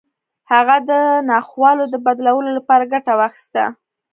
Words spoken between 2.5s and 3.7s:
لپاره ګټه واخيسته.